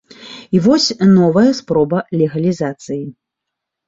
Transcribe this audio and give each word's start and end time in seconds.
І 0.55 0.59
вось 0.67 0.85
новая 1.09 1.43
спроба 1.59 1.99
легалізацыі. 2.21 2.99